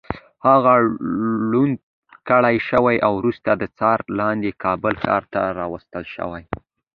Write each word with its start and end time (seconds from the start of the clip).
هغه 0.47 0.73
ړوند 1.51 1.75
کړی 2.29 2.55
شو 2.67 2.83
او 3.05 3.11
وروسته 3.21 3.49
د 3.55 3.63
څارنې 3.77 4.11
لاندې 4.19 4.59
کابل 4.63 4.93
ښار 5.03 5.23
ته 5.33 5.41
راوستل 5.59 6.03
شو. 6.13 6.29